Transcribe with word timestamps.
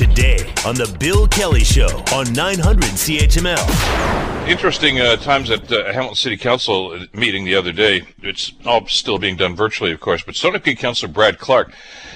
today 0.00 0.38
on 0.64 0.74
The 0.76 0.96
Bill 0.98 1.28
Kelly 1.28 1.62
Show 1.62 2.02
on 2.14 2.32
900 2.32 2.84
CHML. 2.84 4.48
Interesting 4.48 4.98
uh, 4.98 5.16
times 5.16 5.50
at 5.50 5.70
uh, 5.70 5.92
Hamilton 5.92 6.14
City 6.14 6.38
Council 6.38 7.04
meeting 7.12 7.44
the 7.44 7.54
other 7.54 7.70
day. 7.70 8.04
It's 8.22 8.54
all 8.64 8.86
still 8.86 9.18
being 9.18 9.36
done 9.36 9.54
virtually, 9.54 9.92
of 9.92 10.00
course, 10.00 10.22
but 10.22 10.36
Stoney 10.36 10.58
Creek 10.58 10.78
Councilor 10.78 11.12
Brad 11.12 11.38
Clark 11.38 11.74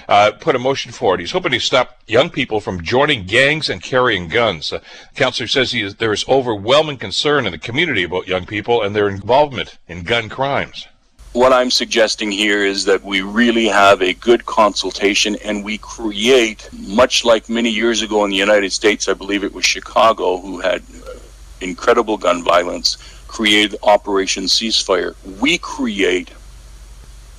uh, 0.08 0.32
put 0.40 0.56
a 0.56 0.58
motion 0.58 0.92
forward. 0.92 1.20
He's 1.20 1.32
hoping 1.32 1.52
to 1.52 1.60
stop 1.60 2.00
young 2.06 2.30
people 2.30 2.58
from 2.58 2.82
joining 2.82 3.27
gangs 3.27 3.68
and 3.68 3.82
carrying 3.82 4.29
guns. 4.29 4.73
Uh, 4.73 4.79
the 4.79 5.21
councilor 5.21 5.46
says 5.46 5.75
is, 5.75 5.96
there 5.96 6.14
is 6.14 6.27
overwhelming 6.27 6.96
concern 6.96 7.45
in 7.45 7.53
the 7.53 7.59
community 7.59 8.05
about 8.05 8.27
young 8.27 8.46
people 8.46 8.80
and 8.80 8.96
their 8.96 9.11
involvement 9.11 9.77
in 9.89 10.05
gun 10.05 10.30
crimes 10.30 10.87
what 11.35 11.53
I'm 11.53 11.71
suggesting 11.71 12.30
here 12.30 12.64
is 12.64 12.85
that 12.85 13.03
we 13.03 13.21
really 13.21 13.66
have 13.66 14.01
a 14.01 14.14
good 14.14 14.46
consultation 14.46 15.37
and 15.45 15.64
we 15.64 15.79
create, 15.79 16.69
much 16.73 17.25
like 17.25 17.48
many 17.48 17.71
years 17.71 18.03
ago 18.03 18.25
in 18.25 18.30
the 18.30 18.37
United 18.37 18.73
States, 18.73 19.09
I 19.09 19.15
believe 19.15 19.42
it 19.42 19.52
was 19.52 19.65
Chicago, 19.65 20.39
who 20.39 20.61
had 20.61 20.83
uh, 21.05 21.19
incredible 21.61 22.16
gun 22.16 22.45
violence, 22.45 22.98
created 23.27 23.77
Operation 23.83 24.45
Ceasefire. 24.45 25.16
We 25.41 25.59
create 25.59 26.30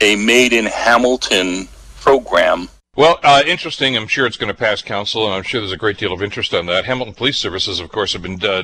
a 0.02 0.18
made 0.18 0.52
in 0.52 0.66
Hamilton 0.66 1.70
program 2.02 2.68
well, 2.96 3.20
uh, 3.24 3.44
interesting. 3.46 3.98
I'm 3.98 4.08
sure 4.08 4.26
it's 4.26 4.38
going 4.38 4.52
to 4.52 4.58
pass 4.58 4.82
council, 4.82 5.26
and 5.26 5.34
I'm 5.34 5.44
sure 5.44 5.60
there's 5.60 5.72
a 5.72 5.78
great 5.78 5.98
deal 5.98 6.14
of 6.14 6.24
interest 6.24 6.54
on 6.54 6.66
that. 6.68 6.86
Hamilton 6.86 7.14
Police 7.14 7.38
Services, 7.38 7.80
of 7.80 7.90
course, 7.90 8.14
have 8.14 8.22
been 8.22 8.44
uh, 8.44 8.64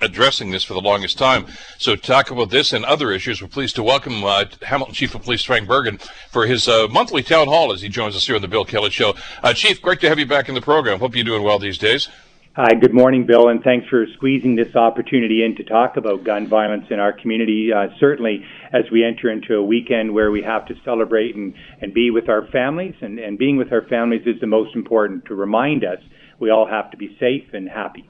addressing 0.00 0.50
this 0.50 0.62
for 0.62 0.74
the 0.74 0.80
longest 0.80 1.18
time. 1.18 1.46
So, 1.78 1.96
to 1.96 2.00
talk 2.00 2.30
about 2.30 2.50
this 2.50 2.72
and 2.72 2.84
other 2.84 3.10
issues, 3.10 3.42
we're 3.42 3.48
pleased 3.48 3.74
to 3.76 3.82
welcome 3.82 4.24
uh, 4.24 4.44
Hamilton 4.62 4.94
Chief 4.94 5.14
of 5.14 5.22
Police 5.22 5.42
Frank 5.42 5.66
Bergen 5.66 5.98
for 6.30 6.46
his 6.46 6.68
uh, 6.68 6.86
monthly 6.90 7.22
town 7.22 7.48
hall 7.48 7.72
as 7.72 7.82
he 7.82 7.88
joins 7.88 8.14
us 8.14 8.26
here 8.26 8.36
on 8.36 8.42
the 8.42 8.48
Bill 8.48 8.64
Kelly 8.64 8.90
Show. 8.90 9.14
Uh, 9.42 9.52
Chief, 9.52 9.82
great 9.82 10.00
to 10.00 10.08
have 10.08 10.18
you 10.18 10.26
back 10.26 10.48
in 10.48 10.54
the 10.54 10.60
program. 10.60 11.00
Hope 11.00 11.16
you're 11.16 11.24
doing 11.24 11.42
well 11.42 11.58
these 11.58 11.78
days. 11.78 12.08
Hi, 12.56 12.72
good 12.72 12.94
morning, 12.94 13.26
Bill, 13.26 13.50
and 13.50 13.62
thanks 13.62 13.86
for 13.90 14.06
squeezing 14.14 14.56
this 14.56 14.74
opportunity 14.74 15.44
in 15.44 15.56
to 15.56 15.62
talk 15.62 15.98
about 15.98 16.24
gun 16.24 16.48
violence 16.48 16.86
in 16.88 16.98
our 16.98 17.12
community. 17.12 17.70
Uh, 17.70 17.88
certainly, 18.00 18.42
as 18.72 18.84
we 18.90 19.04
enter 19.04 19.30
into 19.30 19.56
a 19.56 19.62
weekend 19.62 20.14
where 20.14 20.30
we 20.30 20.40
have 20.40 20.64
to 20.68 20.74
celebrate 20.82 21.36
and, 21.36 21.52
and 21.82 21.92
be 21.92 22.10
with 22.10 22.30
our 22.30 22.46
families, 22.46 22.94
and, 23.02 23.18
and 23.18 23.36
being 23.36 23.58
with 23.58 23.72
our 23.72 23.82
families 23.82 24.22
is 24.24 24.40
the 24.40 24.46
most 24.46 24.74
important 24.74 25.26
to 25.26 25.34
remind 25.34 25.84
us 25.84 25.98
we 26.40 26.48
all 26.48 26.66
have 26.66 26.90
to 26.92 26.96
be 26.96 27.14
safe 27.20 27.44
and 27.52 27.68
happy. 27.68 28.08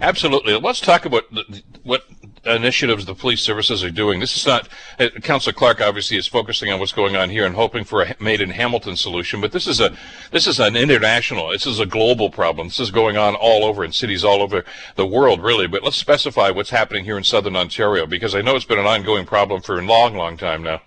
Absolutely. 0.00 0.58
Let's 0.58 0.80
talk 0.80 1.06
about 1.06 1.22
what 1.84 2.02
initiatives 2.46 3.04
the 3.04 3.14
police 3.14 3.42
services 3.42 3.82
are 3.82 3.90
doing. 3.90 4.20
This 4.20 4.36
is 4.36 4.46
not, 4.46 4.68
uh, 4.98 5.08
Councillor 5.22 5.52
Clark 5.52 5.80
obviously 5.80 6.16
is 6.16 6.26
focusing 6.26 6.70
on 6.72 6.80
what's 6.80 6.92
going 6.92 7.16
on 7.16 7.30
here 7.30 7.44
and 7.44 7.54
hoping 7.54 7.84
for 7.84 8.02
a 8.02 8.16
made 8.20 8.40
in 8.40 8.50
Hamilton 8.50 8.96
solution, 8.96 9.40
but 9.40 9.52
this 9.52 9.66
is 9.66 9.80
a, 9.80 9.94
this 10.30 10.46
is 10.46 10.60
an 10.60 10.76
international, 10.76 11.50
this 11.50 11.66
is 11.66 11.80
a 11.80 11.86
global 11.86 12.30
problem. 12.30 12.68
This 12.68 12.80
is 12.80 12.90
going 12.90 13.16
on 13.16 13.34
all 13.34 13.64
over 13.64 13.84
in 13.84 13.92
cities 13.92 14.24
all 14.24 14.42
over 14.42 14.64
the 14.94 15.06
world, 15.06 15.42
really. 15.42 15.66
But 15.66 15.82
let's 15.82 15.96
specify 15.96 16.50
what's 16.50 16.70
happening 16.70 17.04
here 17.04 17.18
in 17.18 17.24
southern 17.24 17.56
Ontario 17.56 18.06
because 18.06 18.34
I 18.34 18.42
know 18.42 18.56
it's 18.56 18.64
been 18.64 18.78
an 18.78 18.86
ongoing 18.86 19.26
problem 19.26 19.62
for 19.62 19.78
a 19.78 19.82
long, 19.82 20.16
long 20.16 20.36
time 20.36 20.62
now. 20.62 20.82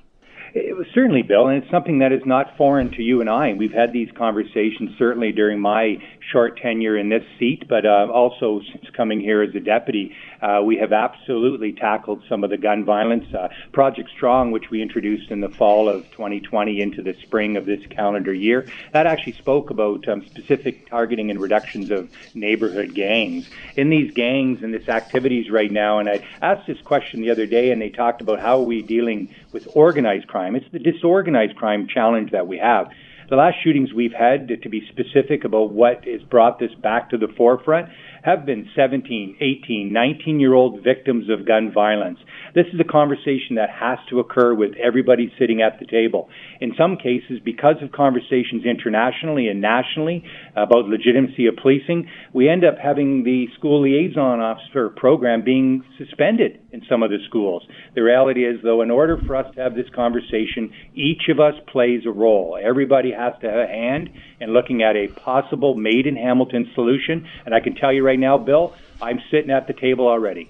It 0.54 0.76
was 0.76 0.88
certainly, 0.94 1.22
Bill, 1.22 1.48
and 1.48 1.62
it's 1.62 1.72
something 1.72 2.00
that 2.00 2.12
is 2.12 2.26
not 2.26 2.58
foreign 2.58 2.92
to 2.92 3.04
you 3.04 3.22
and 3.22 3.30
I. 3.30 3.54
We've 3.54 3.72
had 3.72 3.94
these 3.94 4.10
conversations 4.18 4.98
certainly 4.98 5.32
during 5.32 5.60
my 5.60 5.98
short 6.32 6.58
tenure 6.58 6.98
in 6.98 7.10
this 7.10 7.24
seat, 7.38 7.68
but 7.68 7.86
uh, 7.86 8.08
also 8.12 8.62
since 8.72 8.86
coming 8.96 9.20
here 9.20 9.42
as 9.42 9.54
a 9.56 9.60
deputy, 9.60 10.16
uh, 10.42 10.62
we 10.64 10.78
have 10.78 10.94
absolutely 10.94 11.74
tackled 11.74 12.24
some 12.30 12.44
of 12.44 12.50
the 12.50 12.58
gun 12.58 12.86
violence. 12.86 13.34
Uh, 13.34 13.50
Project 13.72 14.10
Strong, 14.16 14.52
which 14.52 14.70
we 14.70 14.82
introduced 14.82 15.32
in 15.32 15.42
the 15.42 15.50
fall 15.50 15.90
of 15.90 16.10
2020 16.12 16.82
into 16.82 17.02
the 17.02 17.16
spring 17.22 17.58
of 17.58 17.66
this 17.66 17.86
calendar 17.88 18.34
year, 18.34 18.68
that 18.94 19.08
actually 19.08 19.34
spoke 19.34 19.70
about 19.70 20.08
um, 20.08 20.26
specific 20.26 20.88
targeting 20.90 21.30
and 21.32 21.40
reductions 21.40 21.92
of 21.92 22.10
neighborhood 22.34 22.94
gangs. 22.94 23.50
In 23.76 23.90
these 23.90 24.14
gangs 24.14 24.64
and 24.64 24.74
this 24.74 24.88
activities 24.88 25.50
right 25.50 25.72
now, 25.72 26.00
and 26.00 26.10
I 26.10 26.26
asked 26.42 26.68
this 26.68 26.82
question 26.82 27.22
the 27.22 27.32
other 27.32 27.46
day, 27.46 27.72
and 27.72 27.82
they 27.82 27.90
talked 27.90 28.22
about 28.22 28.40
how 28.40 28.60
are 28.60 28.66
we 28.66 28.82
dealing 28.82 29.34
with 29.52 29.68
organized 29.74 30.28
crime. 30.28 30.56
It's 30.56 30.70
the 30.72 30.80
disorganized 30.80 31.56
crime 31.56 31.88
challenge 31.88 32.32
that 32.32 32.48
we 32.48 32.58
have 32.58 32.90
the 33.30 33.36
last 33.36 33.56
shootings 33.64 33.94
we've 33.94 34.14
had, 34.14 34.48
to 34.62 34.70
be 34.70 34.82
specific 34.90 35.44
about 35.44 35.72
what 35.72 36.06
has 36.06 36.22
brought 36.24 36.60
this 36.60 36.72
back 36.82 37.10
to 37.12 37.18
the 37.18 37.28
forefront, 37.38 37.90
have 38.24 38.46
been 38.46 38.70
17, 38.76 39.38
18, 39.40 39.94
19 39.94 40.40
year 40.40 40.54
old 40.54 40.84
victims 40.84 41.30
of 41.30 41.48
gun 41.48 41.72
violence. 41.74 42.20
This 42.56 42.66
is 42.74 42.80
a 42.80 42.84
conversation 42.84 43.56
that 43.56 43.70
has 43.70 44.00
to 44.10 44.20
occur 44.20 44.54
with 44.54 44.72
everybody 44.82 45.32
sitting 45.40 45.62
at 45.62 45.80
the 45.80 45.86
table. 45.86 46.30
In 46.60 46.74
some 46.78 46.98
cases, 46.98 47.40
because 47.44 47.76
of 47.82 47.92
conversations 47.92 48.66
internationally 48.66 49.48
and 49.48 49.62
nationally 49.62 50.24
about 50.56 50.86
legitimacy 50.86 51.46
of 51.48 51.56
policing, 51.62 52.10
we 52.34 52.50
end 52.50 52.66
up 52.66 52.76
having 52.82 53.24
the 53.24 53.46
school 53.58 53.84
liaison 53.84 54.40
officer 54.40 54.90
program 54.90 55.44
being 55.44 55.84
suspended 55.98 56.60
in 56.72 56.82
some 56.90 57.04
of 57.04 57.10
the 57.10 57.18
schools. 57.28 57.64
The 57.96 58.02
reality 58.02 58.46
is, 58.46 58.60
though, 58.64 58.82
in 58.82 58.92
order 58.92 59.18
for 59.26 59.36
us 59.36 59.54
to 59.56 59.62
have 59.62 59.76
this 59.76 59.90
conversation, 59.96 60.72
each 60.94 61.30
of 61.30 61.40
us 61.40 61.54
plays 61.72 62.02
a 62.06 62.12
role. 62.12 62.58
Everybody 62.62 63.12
has 63.12 63.34
to 63.42 63.50
have 63.50 63.60
a 63.60 63.68
hand 63.68 64.10
in 64.40 64.54
looking 64.54 64.82
at 64.84 64.96
a 64.96 65.08
possible 65.08 65.76
made 65.76 66.06
in 66.06 66.16
Hamilton 66.16 66.72
solution. 66.76 67.28
And 67.46 67.54
I 67.54 67.60
can 67.60 67.76
tell 67.76 67.94
you 67.94 68.04
right 68.10 68.20
now, 68.20 68.40
Bill, 68.40 68.74
I'm 69.00 69.22
sitting 69.30 69.52
at 69.52 69.68
the 69.68 69.74
table 69.74 70.08
already. 70.08 70.50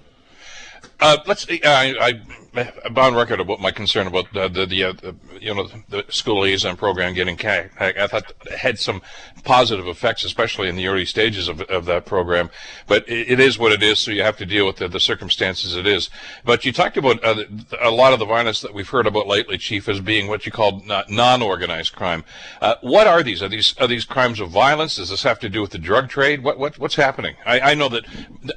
Uh, 1.00 1.18
let's. 1.26 1.46
I, 1.48 1.94
I 2.00 2.20
I'm 2.52 2.98
on 2.98 3.14
record 3.14 3.38
about 3.38 3.60
my 3.60 3.70
concern 3.70 4.08
about 4.08 4.32
the 4.32 4.48
the, 4.48 4.66
the, 4.66 4.84
uh, 4.84 4.92
you 5.40 5.54
know 5.54 5.68
the 5.88 6.04
school 6.08 6.40
liaison 6.40 6.76
program 6.76 7.14
getting 7.14 7.38
I, 7.46 7.70
I 7.78 8.06
thought 8.08 8.32
it 8.44 8.58
had 8.58 8.78
some 8.78 9.02
positive 9.44 9.86
effects, 9.86 10.24
especially 10.24 10.68
in 10.68 10.74
the 10.74 10.88
early 10.88 11.04
stages 11.04 11.48
of, 11.48 11.60
of 11.62 11.84
that 11.84 12.06
program. 12.06 12.50
But 12.88 13.08
it, 13.08 13.32
it 13.32 13.40
is 13.40 13.56
what 13.58 13.70
it 13.70 13.84
is, 13.84 14.00
so 14.00 14.10
you 14.10 14.22
have 14.22 14.36
to 14.38 14.46
deal 14.46 14.66
with 14.66 14.76
the, 14.76 14.88
the 14.88 14.98
circumstances 14.98 15.76
it 15.76 15.86
is. 15.86 16.10
But 16.44 16.64
you 16.64 16.72
talked 16.72 16.96
about 16.96 17.22
uh, 17.24 17.44
a 17.80 17.90
lot 17.90 18.12
of 18.12 18.18
the 18.18 18.26
violence 18.26 18.60
that 18.62 18.74
we've 18.74 18.88
heard 18.88 19.06
about 19.06 19.28
lately, 19.28 19.56
Chief, 19.56 19.88
as 19.88 20.00
being 20.00 20.26
what 20.26 20.44
you 20.44 20.50
call 20.50 20.82
non-organized 21.08 21.94
crime. 21.94 22.24
Uh, 22.60 22.74
what 22.80 23.06
are 23.06 23.22
these? 23.22 23.42
Are 23.44 23.48
these 23.48 23.76
are 23.78 23.86
these 23.86 24.04
crimes 24.04 24.40
of 24.40 24.50
violence? 24.50 24.96
Does 24.96 25.10
this 25.10 25.22
have 25.22 25.38
to 25.40 25.48
do 25.48 25.60
with 25.60 25.70
the 25.70 25.78
drug 25.78 26.08
trade? 26.08 26.42
What 26.42 26.58
what 26.58 26.80
what's 26.80 26.96
happening? 26.96 27.36
I, 27.46 27.60
I 27.60 27.74
know 27.74 27.88
that 27.90 28.04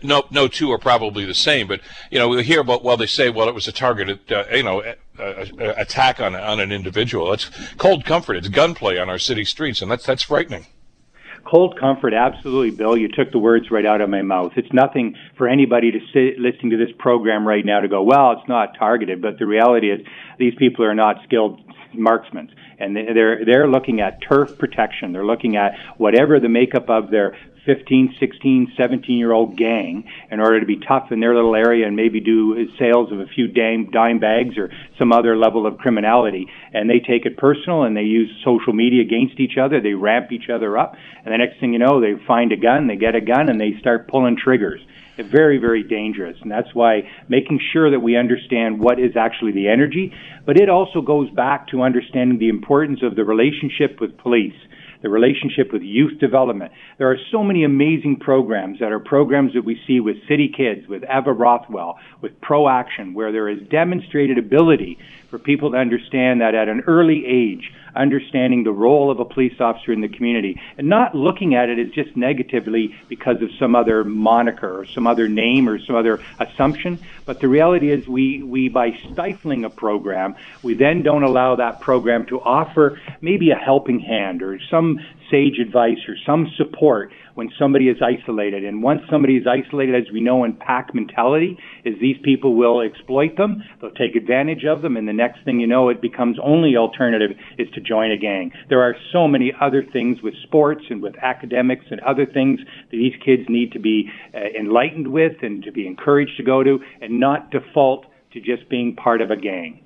no 0.02 0.24
no 0.32 0.48
two 0.48 0.72
are 0.72 0.80
probably 0.80 1.26
the 1.26 1.36
same, 1.36 1.68
but 1.68 1.80
you 2.10 2.18
know 2.18 2.33
we 2.36 2.44
hear 2.44 2.62
about 2.62 2.84
well 2.84 2.98
they 2.98 3.06
say 3.06 3.30
well 3.30 3.48
it 3.48 3.56
was 3.56 3.68
a 3.68 3.72
targeted, 3.72 4.32
uh, 4.32 4.46
you 4.52 4.64
know, 4.64 4.84
attack 5.18 6.20
on 6.20 6.36
on 6.36 6.60
an 6.60 6.72
individual. 6.72 7.34
It's 7.34 7.50
cold 7.78 8.06
comfort. 8.06 8.36
It's 8.36 8.50
gunplay 8.50 8.98
on 8.98 9.10
our 9.10 9.20
city 9.20 9.46
streets, 9.46 9.82
and 9.82 9.92
that's 9.92 10.06
that's 10.06 10.24
frightening. 10.24 10.68
Cold 11.46 11.78
comfort, 11.78 12.14
absolutely, 12.14 12.72
Bill. 12.72 12.96
You 12.96 13.10
took 13.10 13.32
the 13.32 13.38
words 13.38 13.70
right 13.70 13.86
out 13.86 14.00
of 14.00 14.10
my 14.10 14.22
mouth. 14.22 14.54
It's 14.56 14.72
nothing 14.72 15.16
for 15.38 15.48
anybody 15.48 15.92
to 15.92 16.00
sit 16.14 16.40
listening 16.40 16.72
to 16.72 16.78
this 16.78 16.96
program 16.98 17.46
right 17.46 17.66
now 17.66 17.82
to 17.82 17.90
go, 17.90 18.02
well, 18.02 18.32
it's 18.32 18.48
not 18.48 18.78
targeted. 18.80 19.22
But 19.22 19.40
the 19.40 19.46
reality 19.46 19.92
is, 19.92 20.00
these 20.40 20.56
people 20.56 20.86
are 20.86 20.96
not 20.96 21.18
skilled 21.26 21.60
marksmen 21.94 22.50
and 22.80 22.96
they're 22.96 23.46
they're 23.46 23.68
looking 23.68 24.02
at 24.02 24.22
turf 24.22 24.58
protection. 24.58 25.14
They're 25.14 25.26
looking 25.26 25.56
at 25.56 25.74
whatever 25.98 26.40
the 26.40 26.50
makeup 26.50 26.90
of 26.90 27.10
their 27.10 27.38
15, 27.66 28.16
16, 28.20 28.74
17 28.76 29.18
year 29.18 29.32
old 29.32 29.58
gang 29.58 30.10
in 30.30 30.40
order 30.40 30.60
to 30.60 30.66
be 30.66 30.78
tough 30.78 31.12
in 31.12 31.20
their 31.20 31.34
little 31.34 31.56
area 31.56 31.88
and 31.88 31.96
maybe 31.96 32.20
do 32.20 32.68
sales 32.78 33.12
of 33.12 33.20
a 33.20 33.26
few 33.26 33.48
dime, 33.48 33.90
dime 33.92 34.20
bags 34.20 34.58
or 34.58 34.70
some 35.00 35.14
other 35.14 35.38
level 35.38 35.66
of 35.66 35.78
criminality. 35.78 36.48
And 36.74 36.90
they 36.90 37.00
take 37.00 37.26
it 37.26 37.38
personal 37.38 37.84
and 37.84 37.96
they 37.96 38.04
use 38.04 38.30
social 38.44 38.74
media 38.74 39.02
against 39.02 39.40
each 39.40 39.58
other. 39.58 39.80
They 39.80 39.94
ramp 39.94 40.32
each 40.32 40.50
other 40.50 40.78
up. 40.78 40.96
And 41.24 41.34
the 41.34 41.38
next 41.38 41.60
thing 41.60 41.74
you 41.74 41.80
know, 41.80 42.02
they 42.02 42.16
find 42.26 42.52
a 42.52 42.58
gun, 42.58 42.88
they 42.88 42.98
get 42.98 43.16
a 43.16 43.22
gun, 43.22 43.50
and 43.50 43.60
they 43.60 43.78
start 43.80 44.08
pulling 44.08 44.38
triggers. 44.38 44.82
Very, 45.18 45.60
very 45.60 45.84
dangerous. 45.84 46.38
And 46.42 46.52
that's 46.52 46.74
why 46.74 47.04
making 47.30 47.60
sure 47.72 47.92
that 47.92 48.00
we 48.00 48.18
understand 48.18 48.80
what 48.80 49.00
is 49.00 49.16
actually 49.16 49.52
the 49.52 49.68
energy, 49.68 50.12
but 50.46 50.58
it 50.58 50.70
also 50.70 51.02
goes 51.02 51.30
back 51.30 51.68
to 51.68 51.84
understanding 51.84 52.40
the 52.40 52.50
importance 52.50 53.02
of 53.04 53.16
the 53.16 53.24
relationship 53.24 54.02
with 54.02 54.18
police 54.18 54.56
the 55.04 55.10
relationship 55.10 55.72
with 55.72 55.84
youth 55.84 56.18
development. 56.20 56.72
There 56.98 57.12
are 57.12 57.18
so 57.30 57.44
many 57.44 57.64
amazing 57.66 58.18
programs 58.20 58.80
that 58.80 58.92
are 58.92 59.00
programs 59.00 59.54
that 59.54 59.66
we 59.66 59.80
see 59.86 60.00
with 60.00 60.16
City 60.28 60.48
Kids, 60.48 60.88
with 60.88 61.04
Eva 61.04 61.34
Rothwell, 61.34 62.00
with 62.22 62.40
Pro 62.42 62.68
Action, 62.68 63.14
where 63.14 63.32
there 63.32 63.50
is 63.50 63.60
demonstrated 63.70 64.38
ability 64.38 64.98
for 65.34 65.40
people 65.40 65.72
to 65.72 65.78
understand 65.78 66.42
that 66.42 66.54
at 66.54 66.70
an 66.70 66.84
early 66.86 67.24
age, 67.26 67.72
understanding 67.96 68.64
the 68.64 68.72
role 68.72 69.10
of 69.10 69.20
a 69.20 69.26
police 69.26 69.54
officer 69.60 69.92
in 69.92 70.00
the 70.00 70.08
community 70.08 70.56
and 70.78 70.88
not 70.88 71.16
looking 71.16 71.56
at 71.56 71.70
it 71.70 71.80
as 71.80 71.92
just 71.92 72.16
negatively 72.16 72.90
because 73.10 73.38
of 73.42 73.50
some 73.60 73.74
other 73.74 74.04
moniker 74.04 74.82
or 74.82 74.86
some 74.94 75.08
other 75.08 75.28
name 75.28 75.68
or 75.68 75.80
some 75.88 75.96
other 75.96 76.20
assumption. 76.40 77.00
But 77.26 77.42
the 77.42 77.48
reality 77.48 77.92
is 77.92 78.08
we, 78.08 78.44
we 78.44 78.70
by 78.70 78.90
stifling 79.12 79.66
a 79.66 79.72
program, 79.72 80.36
we 80.62 80.76
then 80.76 81.02
don't 81.02 81.24
allow 81.24 81.56
that 81.56 81.82
program 81.82 82.28
to 82.30 82.36
offer 82.40 83.00
maybe 83.20 83.50
a 83.50 83.56
helping 83.56 84.00
hand 84.02 84.44
or 84.44 84.60
some 84.70 85.00
sage 85.30 85.60
advice 85.60 85.98
or 86.08 86.16
some 86.26 86.48
support 86.58 87.12
when 87.36 87.50
somebody 87.58 87.90
is 87.90 87.98
isolated. 88.02 88.64
And 88.64 88.84
once 88.84 89.02
somebody 89.10 89.38
is 89.38 89.46
isolated, 89.48 89.96
as 89.96 90.12
we 90.12 90.22
know 90.22 90.44
in 90.44 90.54
pack 90.54 90.94
mentality, 90.94 91.58
is 91.84 91.96
these 92.00 92.18
people 92.24 92.56
will 92.56 92.82
exploit 92.82 93.38
them, 93.38 93.64
they'll 93.82 93.92
take 93.92 94.16
advantage 94.16 94.66
of 94.66 94.82
them, 94.82 94.98
and 94.98 95.08
the 95.08 95.14
next 95.14 95.44
thing 95.44 95.60
you 95.60 95.68
know, 95.68 95.90
it 95.90 96.02
becomes 96.02 96.38
only 96.44 96.76
alternative 96.76 97.32
is 97.58 97.70
to 97.72 97.82
join 97.82 98.12
a 98.12 98.18
gang. 98.18 98.52
There 98.70 98.82
are 98.82 98.96
so 99.12 99.28
many 99.28 99.54
other 99.60 99.84
things 99.84 100.22
with 100.22 100.36
sports 100.44 100.84
and 100.90 101.02
with 101.02 101.16
academics 101.18 101.86
and 101.90 102.00
other 102.02 102.26
things 102.26 102.60
that 102.60 102.98
these 102.98 103.14
kids 103.24 103.44
need 103.50 103.72
to 103.74 103.80
be 103.80 104.10
uh, 104.34 104.40
enlightened 104.60 105.08
with 105.08 105.42
and 105.42 105.64
to 105.64 105.72
be 105.72 105.88
encouraged 105.88 106.38
to 106.38 106.44
go 106.44 106.64
to, 106.64 106.80
and 107.02 107.20
not 107.20 107.52
default 107.52 108.06
to 108.34 108.40
just 108.40 108.70
being 108.70 108.96
part 108.96 109.22
of 109.22 109.32
a 109.32 109.36
gang. 109.36 109.84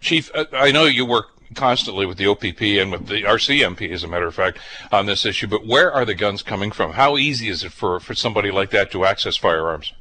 Chief, 0.00 0.30
uh, 0.34 0.44
I 0.52 0.72
know 0.72 0.84
you 0.84 1.06
work 1.06 1.26
constantly 1.54 2.06
with 2.06 2.18
the 2.18 2.26
OPP 2.26 2.62
and 2.62 2.92
with 2.92 3.06
the 3.06 3.22
RCMP, 3.22 3.90
as 3.92 4.04
a 4.04 4.08
matter 4.08 4.26
of 4.26 4.34
fact, 4.34 4.58
on 4.90 5.06
this 5.06 5.24
issue. 5.24 5.46
But 5.46 5.66
where 5.66 5.92
are 5.92 6.04
the 6.04 6.14
guns 6.14 6.42
coming 6.42 6.72
from? 6.72 6.92
How 6.92 7.16
easy 7.16 7.48
is 7.48 7.64
it 7.64 7.72
for, 7.72 8.00
for 8.00 8.14
somebody 8.14 8.50
like 8.50 8.70
that 8.70 8.90
to 8.92 9.04
access 9.04 9.36
firearms? 9.36 9.92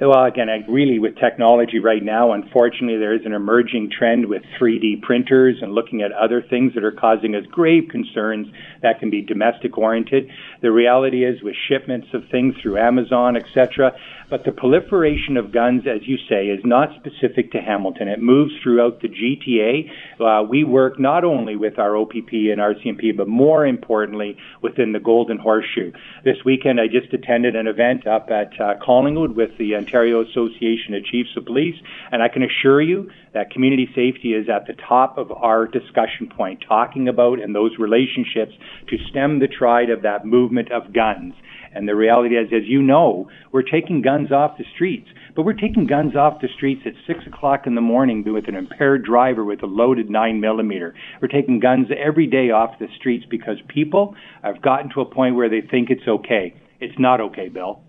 Well, 0.00 0.24
again, 0.24 0.48
I 0.48 0.64
really 0.70 0.98
with 0.98 1.16
technology 1.16 1.78
right 1.78 2.02
now, 2.02 2.32
unfortunately, 2.32 2.98
there 2.98 3.14
is 3.14 3.24
an 3.24 3.32
emerging 3.32 3.90
trend 3.96 4.26
with 4.26 4.42
3D 4.58 5.02
printers 5.02 5.58
and 5.60 5.72
looking 5.72 6.02
at 6.02 6.12
other 6.12 6.42
things 6.42 6.74
that 6.74 6.84
are 6.84 6.92
causing 6.92 7.34
us 7.34 7.44
grave 7.50 7.88
concerns 7.90 8.48
that 8.82 9.00
can 9.00 9.10
be 9.10 9.22
domestic 9.22 9.76
oriented. 9.78 10.28
The 10.60 10.72
reality 10.72 11.24
is 11.24 11.42
with 11.42 11.54
shipments 11.68 12.08
of 12.14 12.22
things 12.30 12.54
through 12.62 12.78
Amazon, 12.78 13.36
etc., 13.36 13.92
but 14.32 14.46
the 14.46 14.52
proliferation 14.52 15.36
of 15.36 15.52
guns, 15.52 15.82
as 15.86 16.08
you 16.08 16.16
say, 16.26 16.46
is 16.46 16.64
not 16.64 16.88
specific 16.96 17.52
to 17.52 17.60
Hamilton. 17.60 18.08
It 18.08 18.22
moves 18.22 18.54
throughout 18.62 19.02
the 19.02 19.08
GTA. 19.08 19.90
Uh, 20.18 20.42
we 20.48 20.64
work 20.64 20.98
not 20.98 21.22
only 21.22 21.54
with 21.54 21.78
our 21.78 21.94
OPP 21.98 22.32
and 22.32 22.58
RCMP, 22.58 23.14
but 23.14 23.28
more 23.28 23.66
importantly 23.66 24.38
within 24.62 24.92
the 24.92 25.00
Golden 25.00 25.36
Horseshoe. 25.36 25.92
This 26.24 26.38
weekend, 26.46 26.80
I 26.80 26.86
just 26.86 27.12
attended 27.12 27.54
an 27.56 27.66
event 27.66 28.06
up 28.06 28.30
at 28.30 28.58
uh, 28.58 28.76
Collingwood 28.82 29.36
with 29.36 29.50
the 29.58 29.74
Ontario 29.92 30.22
Association 30.22 30.94
of 30.94 31.04
Chiefs 31.04 31.30
of 31.36 31.44
Police, 31.44 31.74
and 32.10 32.22
I 32.22 32.28
can 32.28 32.42
assure 32.42 32.80
you 32.80 33.10
that 33.34 33.50
community 33.50 33.86
safety 33.94 34.32
is 34.32 34.46
at 34.48 34.66
the 34.66 34.72
top 34.88 35.18
of 35.18 35.30
our 35.30 35.66
discussion 35.66 36.30
point, 36.34 36.64
talking 36.66 37.08
about 37.08 37.42
and 37.42 37.54
those 37.54 37.72
relationships 37.78 38.52
to 38.88 38.96
stem 39.10 39.38
the 39.38 39.48
tide 39.48 39.90
of 39.90 40.02
that 40.02 40.24
movement 40.24 40.72
of 40.72 40.94
guns. 40.94 41.34
And 41.74 41.86
the 41.86 41.94
reality 41.94 42.36
is, 42.36 42.48
as 42.54 42.66
you 42.66 42.80
know, 42.80 43.28
we're 43.52 43.62
taking 43.62 44.00
guns 44.00 44.32
off 44.32 44.56
the 44.56 44.64
streets, 44.74 45.08
but 45.36 45.42
we're 45.42 45.52
taking 45.52 45.86
guns 45.86 46.16
off 46.16 46.40
the 46.40 46.48
streets 46.56 46.82
at 46.86 46.92
six 47.06 47.20
o'clock 47.26 47.66
in 47.66 47.74
the 47.74 47.80
morning 47.82 48.24
with 48.26 48.48
an 48.48 48.54
impaired 48.54 49.04
driver 49.04 49.44
with 49.44 49.62
a 49.62 49.66
loaded 49.66 50.08
nine 50.08 50.40
millimeter. 50.40 50.94
We're 51.20 51.28
taking 51.28 51.60
guns 51.60 51.88
every 51.94 52.26
day 52.26 52.50
off 52.50 52.78
the 52.78 52.88
streets 52.98 53.26
because 53.28 53.56
people 53.68 54.14
have 54.42 54.62
gotten 54.62 54.90
to 54.94 55.02
a 55.02 55.06
point 55.06 55.36
where 55.36 55.50
they 55.50 55.60
think 55.60 55.90
it's 55.90 56.08
okay. 56.08 56.54
It's 56.80 56.98
not 56.98 57.20
okay, 57.20 57.48
Bill. 57.48 57.82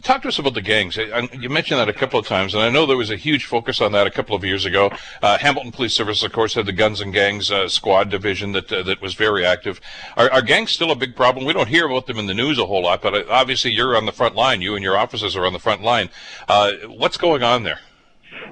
Talk 0.00 0.22
to 0.22 0.28
us 0.28 0.38
about 0.38 0.54
the 0.54 0.62
gangs. 0.62 0.96
You 0.96 1.50
mentioned 1.50 1.78
that 1.78 1.88
a 1.88 1.92
couple 1.92 2.18
of 2.18 2.26
times, 2.26 2.54
and 2.54 2.62
I 2.62 2.70
know 2.70 2.86
there 2.86 2.96
was 2.96 3.10
a 3.10 3.16
huge 3.16 3.44
focus 3.44 3.80
on 3.80 3.92
that 3.92 4.06
a 4.06 4.10
couple 4.10 4.34
of 4.34 4.42
years 4.42 4.64
ago. 4.64 4.90
Uh, 5.20 5.36
Hamilton 5.36 5.70
Police 5.70 5.92
Service, 5.92 6.22
of 6.22 6.32
course, 6.32 6.54
had 6.54 6.64
the 6.64 6.72
Guns 6.72 7.02
and 7.02 7.12
Gangs 7.12 7.50
uh, 7.50 7.68
Squad 7.68 8.08
division 8.08 8.52
that 8.52 8.72
uh, 8.72 8.82
that 8.84 9.02
was 9.02 9.12
very 9.12 9.44
active. 9.44 9.82
Are, 10.16 10.30
are, 10.32 10.40
gangs 10.40 10.70
still 10.70 10.90
a 10.90 10.96
big 10.96 11.14
problem? 11.14 11.44
We 11.44 11.52
don't 11.52 11.68
hear 11.68 11.86
about 11.86 12.06
them 12.06 12.18
in 12.18 12.26
the 12.26 12.32
news 12.32 12.58
a 12.58 12.64
whole 12.64 12.84
lot, 12.84 13.02
but 13.02 13.14
uh, 13.14 13.24
obviously 13.28 13.72
you're 13.72 13.94
on 13.94 14.06
the 14.06 14.12
front 14.12 14.34
line. 14.34 14.62
You 14.62 14.74
and 14.74 14.82
your 14.82 14.96
officers 14.96 15.36
are 15.36 15.44
on 15.44 15.52
the 15.52 15.58
front 15.58 15.82
line. 15.82 16.08
Uh, 16.48 16.72
what's 16.86 17.18
going 17.18 17.42
on 17.42 17.64
there? 17.64 17.80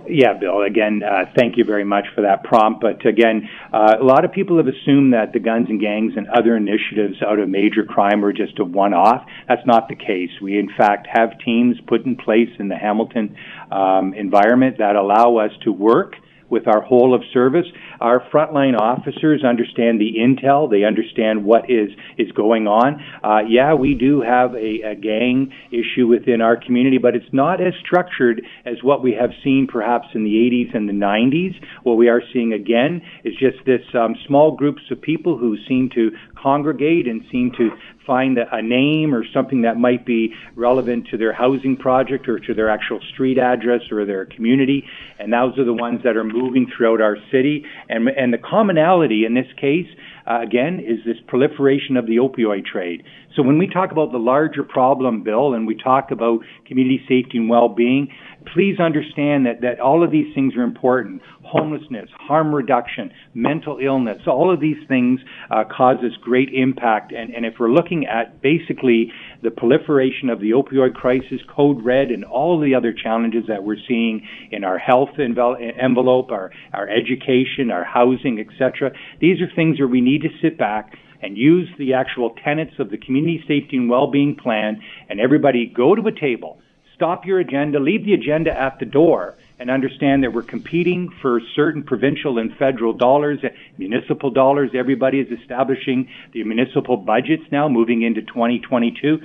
Yeah, 0.08 0.34
Bill. 0.34 0.62
Again, 0.62 1.02
uh, 1.02 1.26
thank 1.36 1.56
you 1.56 1.64
very 1.64 1.84
much 1.84 2.06
for 2.14 2.22
that 2.22 2.44
prompt. 2.44 2.80
But 2.80 3.04
again, 3.06 3.48
uh, 3.72 3.96
a 4.00 4.04
lot 4.04 4.24
of 4.24 4.32
people 4.32 4.56
have 4.56 4.66
assumed 4.66 5.12
that 5.12 5.32
the 5.32 5.38
guns 5.38 5.66
and 5.68 5.80
gangs 5.80 6.14
and 6.16 6.28
other 6.28 6.56
initiatives 6.56 7.22
out 7.22 7.38
of 7.38 7.48
major 7.48 7.84
crime 7.84 8.24
are 8.24 8.32
just 8.32 8.58
a 8.58 8.64
one-off. 8.64 9.24
That's 9.48 9.66
not 9.66 9.88
the 9.88 9.96
case. 9.96 10.30
We, 10.42 10.58
in 10.58 10.68
fact, 10.76 11.06
have 11.12 11.38
teams 11.44 11.76
put 11.86 12.04
in 12.04 12.16
place 12.16 12.50
in 12.58 12.68
the 12.68 12.76
Hamilton 12.76 13.36
um, 13.70 14.14
environment 14.14 14.78
that 14.78 14.96
allow 14.96 15.36
us 15.36 15.52
to 15.64 15.72
work 15.72 16.14
with 16.50 16.66
our 16.66 16.80
whole 16.80 17.14
of 17.14 17.22
service. 17.32 17.66
Our 18.00 18.20
frontline 18.32 18.78
officers 18.78 19.44
understand 19.44 20.00
the 20.00 20.14
intel. 20.18 20.70
They 20.70 20.84
understand 20.84 21.44
what 21.44 21.70
is 21.70 21.90
is 22.18 22.32
going 22.32 22.66
on. 22.66 23.02
Uh, 23.22 23.40
yeah, 23.48 23.74
we 23.74 23.94
do 23.94 24.20
have 24.20 24.54
a, 24.54 24.82
a 24.82 24.94
gang 24.94 25.52
issue 25.70 26.06
within 26.06 26.40
our 26.40 26.56
community, 26.56 26.98
but 26.98 27.14
it's 27.14 27.32
not 27.32 27.60
as 27.60 27.74
structured 27.80 28.42
as 28.64 28.82
what 28.82 29.02
we 29.02 29.12
have 29.12 29.30
seen 29.44 29.66
perhaps 29.70 30.08
in 30.14 30.24
the 30.24 30.30
80s 30.30 30.74
and 30.74 30.88
the 30.88 30.92
90s. 30.92 31.54
What 31.82 31.94
we 31.94 32.08
are 32.08 32.22
seeing 32.32 32.52
again 32.52 33.02
is 33.24 33.34
just 33.34 33.64
this 33.66 33.82
um, 33.94 34.14
small 34.26 34.56
groups 34.56 34.82
of 34.90 35.00
people 35.00 35.38
who 35.38 35.56
seem 35.68 35.90
to 35.94 36.10
congregate 36.40 37.06
and 37.06 37.22
seem 37.30 37.52
to 37.58 37.70
find 38.06 38.38
a 38.38 38.62
name 38.62 39.14
or 39.14 39.24
something 39.32 39.62
that 39.62 39.76
might 39.76 40.04
be 40.04 40.32
relevant 40.56 41.06
to 41.10 41.16
their 41.16 41.32
housing 41.32 41.76
project 41.76 42.28
or 42.28 42.38
to 42.40 42.54
their 42.54 42.70
actual 42.70 43.00
street 43.12 43.38
address 43.38 43.82
or 43.92 44.04
their 44.04 44.26
community. 44.26 44.84
And 45.18 45.32
those 45.32 45.58
are 45.58 45.64
the 45.64 45.74
ones 45.74 46.00
that 46.04 46.16
are 46.16 46.24
moving 46.24 46.66
throughout 46.76 47.00
our 47.00 47.16
city. 47.30 47.64
And, 47.88 48.08
and 48.08 48.32
the 48.32 48.38
commonality 48.38 49.24
in 49.24 49.34
this 49.34 49.46
case, 49.60 49.86
uh, 50.26 50.40
again, 50.40 50.80
is 50.80 51.04
this 51.04 51.16
proliferation 51.26 51.96
of 51.96 52.06
the 52.06 52.16
opioid 52.16 52.64
trade. 52.64 53.02
So 53.36 53.42
when 53.42 53.58
we 53.58 53.68
talk 53.68 53.92
about 53.92 54.10
the 54.10 54.18
larger 54.18 54.64
problem, 54.64 55.22
Bill, 55.22 55.54
and 55.54 55.66
we 55.66 55.76
talk 55.76 56.10
about 56.10 56.40
community 56.66 57.00
safety 57.08 57.38
and 57.38 57.48
well-being, 57.48 58.08
please 58.52 58.80
understand 58.80 59.46
that, 59.46 59.60
that 59.62 59.80
all 59.80 60.02
of 60.04 60.10
these 60.10 60.34
things 60.34 60.54
are 60.56 60.62
important. 60.62 61.22
Homelessness, 61.44 62.08
harm 62.18 62.54
reduction, 62.54 63.10
mental 63.34 63.78
illness, 63.78 64.22
all 64.26 64.52
of 64.52 64.60
these 64.60 64.76
things 64.88 65.20
uh, 65.50 65.64
causes 65.64 66.12
great 66.22 66.48
impact. 66.52 67.12
And, 67.12 67.34
and 67.34 67.44
if 67.44 67.54
we're 67.58 67.70
looking 67.70 68.06
at 68.06 68.40
basically 68.40 69.12
the 69.42 69.50
proliferation 69.50 70.30
of 70.30 70.40
the 70.40 70.50
opioid 70.50 70.94
crisis, 70.94 71.40
Code 71.54 71.84
Red, 71.84 72.08
and 72.10 72.24
all 72.24 72.60
the 72.60 72.74
other 72.74 72.92
challenges 72.92 73.44
that 73.48 73.64
we're 73.64 73.76
seeing 73.88 74.26
in 74.50 74.64
our 74.64 74.78
health 74.78 75.10
envelope, 75.18 76.30
our, 76.30 76.50
our 76.72 76.88
education, 76.88 77.70
our 77.70 77.84
housing, 77.84 78.38
etc., 78.40 78.92
these 79.20 79.40
are 79.40 79.54
things 79.54 79.78
where 79.78 79.88
we 79.88 80.00
need 80.00 80.22
to 80.22 80.28
sit 80.42 80.58
back 80.58 80.92
and 81.22 81.36
use 81.36 81.68
the 81.78 81.92
actual 81.94 82.34
tenets 82.42 82.72
of 82.78 82.90
the 82.90 82.96
community 82.96 83.40
safety 83.42 83.76
and 83.76 83.90
well-being 83.90 84.36
plan 84.36 84.80
and 85.08 85.20
everybody 85.20 85.70
go 85.74 85.94
to 85.94 86.02
a 86.06 86.12
table 86.18 86.58
stop 87.00 87.24
your 87.24 87.38
agenda, 87.40 87.80
leave 87.80 88.04
the 88.04 88.12
agenda 88.12 88.50
at 88.52 88.78
the 88.78 88.84
door, 88.84 89.34
and 89.58 89.70
understand 89.70 90.22
that 90.22 90.34
we're 90.34 90.42
competing 90.42 91.08
for 91.22 91.40
certain 91.56 91.82
provincial 91.82 92.36
and 92.36 92.54
federal 92.58 92.92
dollars, 92.92 93.38
municipal 93.78 94.30
dollars. 94.30 94.70
Everybody 94.78 95.18
is 95.18 95.28
establishing 95.40 96.10
the 96.34 96.44
municipal 96.44 96.98
budgets 96.98 97.44
now, 97.50 97.70
moving 97.70 98.02
into 98.02 98.20
2022. 98.20 99.18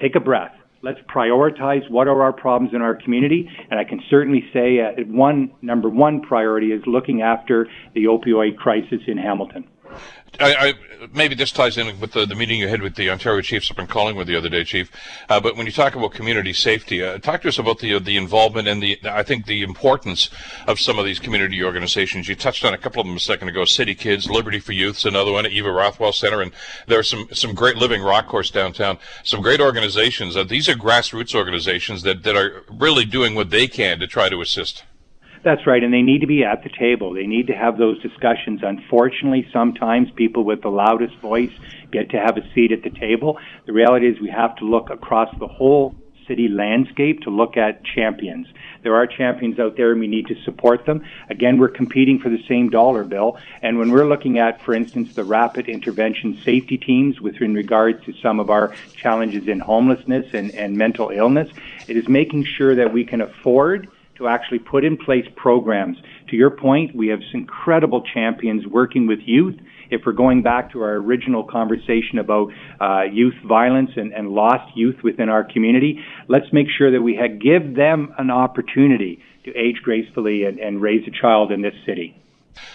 Take 0.00 0.14
a 0.14 0.20
breath. 0.20 0.52
Let's 0.82 1.00
prioritize 1.12 1.90
what 1.90 2.06
are 2.06 2.22
our 2.22 2.32
problems 2.32 2.72
in 2.72 2.80
our 2.80 2.94
community, 2.94 3.50
and 3.72 3.80
I 3.80 3.82
can 3.82 4.00
certainly 4.08 4.44
say 4.52 4.78
uh, 4.78 5.02
one 5.08 5.50
number 5.62 5.88
one 5.88 6.20
priority 6.20 6.68
is 6.68 6.82
looking 6.86 7.22
after 7.22 7.66
the 7.92 8.04
opioid 8.04 8.56
crisis 8.56 9.00
in 9.08 9.18
Hamilton. 9.18 9.64
I, 10.38 10.54
I, 10.54 10.74
maybe 11.14 11.34
this 11.34 11.50
ties 11.50 11.78
in 11.78 11.98
with 12.00 12.12
the, 12.12 12.26
the, 12.26 12.34
meeting 12.34 12.60
you 12.60 12.68
had 12.68 12.82
with 12.82 12.94
the 12.94 13.10
Ontario 13.10 13.40
Chiefs 13.40 13.70
up 13.70 13.78
in 13.78 13.86
Collingwood 13.86 14.26
the 14.26 14.36
other 14.36 14.48
day, 14.48 14.64
Chief. 14.64 14.90
Uh, 15.28 15.40
but 15.40 15.56
when 15.56 15.66
you 15.66 15.72
talk 15.72 15.94
about 15.94 16.12
community 16.12 16.52
safety, 16.52 17.02
uh, 17.02 17.18
talk 17.18 17.42
to 17.42 17.48
us 17.48 17.58
about 17.58 17.78
the 17.78 17.94
uh, 17.94 17.98
the 17.98 18.16
involvement 18.16 18.68
and 18.68 18.82
the 18.82 18.98
I 19.04 19.22
think 19.22 19.46
the 19.46 19.62
importance 19.62 20.30
of 20.66 20.78
some 20.78 20.98
of 20.98 21.04
these 21.04 21.18
community 21.18 21.62
organizations. 21.62 22.28
You 22.28 22.34
touched 22.34 22.64
on 22.64 22.74
a 22.74 22.78
couple 22.78 23.00
of 23.00 23.06
them 23.06 23.16
a 23.16 23.20
second 23.20 23.48
ago. 23.48 23.64
City 23.64 23.94
Kids, 23.94 24.28
Liberty 24.28 24.58
for 24.58 24.72
Youth, 24.72 25.04
another 25.04 25.32
one. 25.32 25.46
Eva 25.46 25.70
Rothwell 25.70 26.12
Center, 26.12 26.42
and 26.42 26.52
there 26.86 26.98
are 26.98 27.04
some 27.04 27.28
some 27.32 27.54
great 27.54 27.76
Living 27.76 28.02
Rock 28.02 28.26
Course 28.26 28.50
downtown. 28.50 28.98
Some 29.24 29.40
great 29.40 29.60
organizations. 29.60 30.36
Uh, 30.36 30.44
these 30.44 30.68
are 30.68 30.74
grassroots 30.74 31.34
organizations 31.34 32.02
that 32.02 32.22
that 32.24 32.36
are 32.36 32.64
really 32.70 33.04
doing 33.04 33.34
what 33.34 33.50
they 33.50 33.66
can 33.66 33.98
to 34.00 34.06
try 34.06 34.28
to 34.28 34.40
assist. 34.40 34.84
That's 35.46 35.64
right, 35.64 35.80
and 35.80 35.94
they 35.94 36.02
need 36.02 36.22
to 36.22 36.26
be 36.26 36.42
at 36.42 36.64
the 36.64 36.70
table. 36.76 37.14
They 37.14 37.28
need 37.28 37.46
to 37.46 37.52
have 37.52 37.78
those 37.78 38.02
discussions. 38.02 38.62
Unfortunately, 38.64 39.46
sometimes 39.52 40.10
people 40.10 40.42
with 40.42 40.60
the 40.60 40.70
loudest 40.70 41.14
voice 41.18 41.52
get 41.92 42.10
to 42.10 42.16
have 42.16 42.36
a 42.36 42.40
seat 42.52 42.72
at 42.72 42.82
the 42.82 42.90
table. 42.90 43.38
The 43.64 43.72
reality 43.72 44.08
is 44.08 44.20
we 44.20 44.28
have 44.28 44.56
to 44.56 44.64
look 44.64 44.90
across 44.90 45.32
the 45.38 45.46
whole 45.46 45.94
city 46.26 46.48
landscape 46.48 47.20
to 47.20 47.30
look 47.30 47.56
at 47.56 47.84
champions. 47.84 48.48
There 48.82 48.96
are 48.96 49.06
champions 49.06 49.60
out 49.60 49.76
there 49.76 49.92
and 49.92 50.00
we 50.00 50.08
need 50.08 50.26
to 50.26 50.34
support 50.42 50.84
them. 50.84 51.04
Again, 51.30 51.58
we're 51.58 51.68
competing 51.68 52.18
for 52.18 52.28
the 52.28 52.42
same 52.48 52.68
dollar 52.68 53.04
bill. 53.04 53.38
And 53.62 53.78
when 53.78 53.92
we're 53.92 54.08
looking 54.08 54.40
at, 54.40 54.60
for 54.62 54.74
instance, 54.74 55.14
the 55.14 55.22
rapid 55.22 55.68
intervention 55.68 56.40
safety 56.44 56.76
teams 56.76 57.20
with 57.20 57.40
in 57.40 57.54
regards 57.54 58.04
to 58.06 58.14
some 58.20 58.40
of 58.40 58.50
our 58.50 58.74
challenges 58.96 59.46
in 59.46 59.60
homelessness 59.60 60.26
and, 60.32 60.52
and 60.56 60.76
mental 60.76 61.10
illness, 61.10 61.48
it 61.86 61.96
is 61.96 62.08
making 62.08 62.46
sure 62.46 62.74
that 62.74 62.92
we 62.92 63.04
can 63.04 63.20
afford 63.20 63.88
to 64.18 64.28
actually 64.28 64.58
put 64.58 64.84
in 64.84 64.96
place 64.96 65.24
programs. 65.36 65.96
To 66.30 66.36
your 66.36 66.50
point, 66.50 66.94
we 66.94 67.08
have 67.08 67.20
some 67.30 67.42
incredible 67.42 68.02
champions 68.14 68.66
working 68.66 69.06
with 69.06 69.20
youth. 69.24 69.56
If 69.90 70.02
we're 70.04 70.12
going 70.12 70.42
back 70.42 70.72
to 70.72 70.82
our 70.82 70.94
original 70.94 71.44
conversation 71.44 72.18
about 72.18 72.48
uh, 72.80 73.02
youth 73.04 73.34
violence 73.46 73.90
and, 73.96 74.12
and 74.12 74.30
lost 74.30 74.76
youth 74.76 74.96
within 75.04 75.28
our 75.28 75.44
community, 75.44 76.00
let's 76.28 76.46
make 76.52 76.66
sure 76.76 76.90
that 76.90 77.02
we 77.02 77.14
give 77.40 77.76
them 77.76 78.12
an 78.18 78.30
opportunity 78.30 79.20
to 79.44 79.56
age 79.56 79.76
gracefully 79.82 80.44
and, 80.44 80.58
and 80.58 80.82
raise 80.82 81.06
a 81.06 81.10
child 81.10 81.52
in 81.52 81.62
this 81.62 81.74
city. 81.86 82.16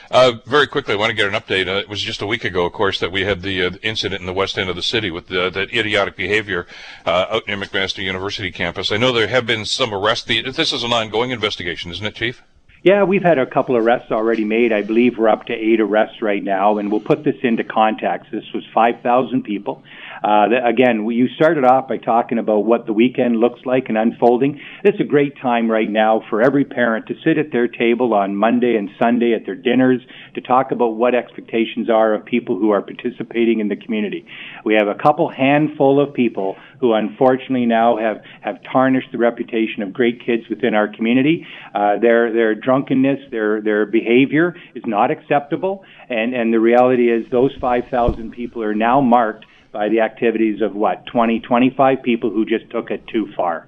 Uh, 0.09 0.33
very 0.45 0.67
quickly, 0.67 0.93
I 0.93 0.97
want 0.97 1.09
to 1.09 1.15
get 1.15 1.27
an 1.27 1.33
update. 1.33 1.67
Uh, 1.67 1.79
it 1.79 1.89
was 1.89 2.01
just 2.01 2.21
a 2.21 2.27
week 2.27 2.43
ago, 2.43 2.65
of 2.65 2.73
course, 2.73 2.99
that 2.99 3.11
we 3.11 3.21
had 3.23 3.41
the 3.41 3.65
uh, 3.65 3.71
incident 3.81 4.21
in 4.21 4.27
the 4.27 4.33
west 4.33 4.57
end 4.57 4.69
of 4.69 4.75
the 4.75 4.83
city 4.83 5.11
with 5.11 5.27
the, 5.27 5.49
that 5.49 5.73
idiotic 5.73 6.15
behavior 6.15 6.67
uh, 7.05 7.27
out 7.29 7.47
near 7.47 7.57
McMaster 7.57 8.03
University 8.03 8.51
campus. 8.51 8.91
I 8.91 8.97
know 8.97 9.11
there 9.11 9.27
have 9.27 9.45
been 9.45 9.65
some 9.65 9.93
arrests. 9.93 10.25
This 10.25 10.73
is 10.73 10.83
an 10.83 10.93
ongoing 10.93 11.31
investigation, 11.31 11.91
isn't 11.91 12.05
it, 12.05 12.15
Chief? 12.15 12.43
Yeah, 12.83 13.03
we've 13.03 13.21
had 13.21 13.37
a 13.37 13.45
couple 13.45 13.77
arrests 13.77 14.11
already 14.11 14.43
made. 14.43 14.73
I 14.73 14.81
believe 14.81 15.19
we're 15.19 15.29
up 15.29 15.45
to 15.45 15.53
eight 15.53 15.79
arrests 15.79 16.21
right 16.21 16.43
now, 16.43 16.79
and 16.79 16.91
we'll 16.91 16.99
put 16.99 17.23
this 17.23 17.35
into 17.43 17.63
context. 17.63 18.31
This 18.31 18.51
was 18.55 18.63
5,000 18.73 19.43
people. 19.43 19.83
Uh, 20.23 20.45
again, 20.63 21.05
you 21.09 21.27
started 21.35 21.63
off 21.63 21.87
by 21.87 21.97
talking 21.97 22.37
about 22.37 22.59
what 22.59 22.85
the 22.85 22.93
weekend 22.93 23.37
looks 23.37 23.59
like 23.65 23.85
and 23.89 23.97
unfolding. 23.97 24.61
It's 24.83 24.99
a 24.99 25.03
great 25.03 25.35
time 25.41 25.69
right 25.69 25.89
now 25.89 26.21
for 26.29 26.41
every 26.41 26.63
parent 26.63 27.07
to 27.07 27.15
sit 27.23 27.39
at 27.39 27.51
their 27.51 27.67
table 27.67 28.13
on 28.13 28.35
Monday 28.35 28.75
and 28.75 28.89
Sunday 28.99 29.33
at 29.33 29.45
their 29.45 29.55
dinners 29.55 30.01
to 30.35 30.41
talk 30.41 30.71
about 30.71 30.95
what 30.95 31.15
expectations 31.15 31.89
are 31.89 32.13
of 32.13 32.25
people 32.25 32.59
who 32.59 32.69
are 32.69 32.81
participating 32.83 33.59
in 33.59 33.67
the 33.67 33.75
community. 33.75 34.25
We 34.63 34.75
have 34.75 34.87
a 34.87 34.95
couple 34.95 35.29
handful 35.29 35.99
of 35.99 36.13
people 36.13 36.55
who 36.79 36.93
unfortunately 36.93 37.65
now 37.65 37.97
have, 37.97 38.21
have 38.41 38.59
tarnished 38.71 39.11
the 39.11 39.17
reputation 39.17 39.81
of 39.81 39.91
great 39.91 40.23
kids 40.23 40.43
within 40.49 40.75
our 40.75 40.87
community. 40.87 41.47
Uh, 41.73 41.97
their, 41.99 42.31
their 42.31 42.53
drunkenness, 42.53 43.19
their, 43.31 43.61
their 43.61 43.85
behavior 43.87 44.55
is 44.75 44.83
not 44.85 45.09
acceptable. 45.09 45.83
And, 46.09 46.35
and 46.35 46.53
the 46.53 46.59
reality 46.59 47.11
is 47.11 47.25
those 47.31 47.51
5,000 47.59 48.31
people 48.31 48.61
are 48.61 48.75
now 48.75 49.01
marked 49.01 49.45
by 49.71 49.89
the 49.89 50.01
activities 50.01 50.61
of 50.61 50.75
what 50.75 51.05
20, 51.05 51.39
25 51.39 52.03
people 52.03 52.29
who 52.29 52.45
just 52.45 52.69
took 52.69 52.91
it 52.91 53.07
too 53.07 53.31
far. 53.35 53.67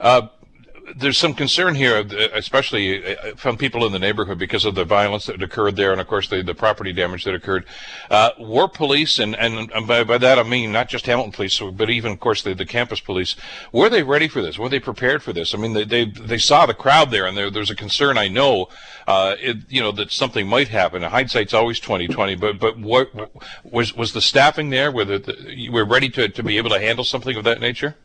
Uh, 0.00 0.28
there's 0.96 1.18
some 1.18 1.34
concern 1.34 1.74
here, 1.74 1.98
especially 2.34 3.16
uh, 3.16 3.34
from 3.36 3.56
people 3.56 3.86
in 3.86 3.92
the 3.92 3.98
neighborhood, 3.98 4.38
because 4.38 4.64
of 4.64 4.74
the 4.74 4.84
violence 4.84 5.26
that 5.26 5.42
occurred 5.42 5.76
there, 5.76 5.92
and 5.92 6.00
of 6.00 6.06
course 6.06 6.28
the, 6.28 6.42
the 6.42 6.54
property 6.54 6.92
damage 6.92 7.24
that 7.24 7.34
occurred. 7.34 7.64
Uh, 8.10 8.30
were 8.38 8.68
police, 8.68 9.18
and, 9.18 9.34
and, 9.36 9.70
by, 9.86 10.04
by, 10.04 10.18
that 10.18 10.38
I 10.38 10.42
mean 10.42 10.72
not 10.72 10.88
just 10.88 11.06
Hamilton 11.06 11.32
police, 11.32 11.60
but 11.60 11.90
even 11.90 12.12
of 12.12 12.20
course 12.20 12.42
the, 12.42 12.54
the 12.54 12.66
campus 12.66 13.00
police, 13.00 13.36
were 13.70 13.88
they 13.88 14.02
ready 14.02 14.28
for 14.28 14.42
this? 14.42 14.58
Were 14.58 14.68
they 14.68 14.80
prepared 14.80 15.22
for 15.22 15.32
this? 15.32 15.54
I 15.54 15.58
mean, 15.58 15.72
they 15.72 15.84
they, 15.84 16.04
they 16.04 16.38
saw 16.38 16.66
the 16.66 16.74
crowd 16.74 17.10
there, 17.10 17.26
and 17.26 17.36
there, 17.36 17.50
there's 17.50 17.70
a 17.70 17.76
concern 17.76 18.18
I 18.18 18.28
know, 18.28 18.68
uh, 19.06 19.36
it, 19.40 19.58
you 19.68 19.80
know, 19.80 19.92
that 19.92 20.10
something 20.10 20.46
might 20.46 20.68
happen. 20.68 21.02
Hindsight's 21.02 21.54
always 21.54 21.80
2020, 21.80 22.36
but 22.36 22.58
but 22.58 22.78
what 22.78 23.10
was 23.64 23.94
was 23.94 24.12
the 24.12 24.22
staffing 24.22 24.70
there? 24.70 24.90
Were 24.90 25.04
the, 25.04 25.18
the 25.18 25.68
were 25.70 25.84
ready 25.84 26.08
to 26.10 26.28
to 26.28 26.42
be 26.42 26.58
able 26.58 26.70
to 26.70 26.80
handle 26.80 27.04
something 27.04 27.36
of 27.36 27.44
that 27.44 27.60
nature? 27.60 27.96